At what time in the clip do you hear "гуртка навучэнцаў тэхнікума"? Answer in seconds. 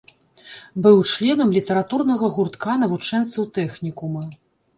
2.37-4.25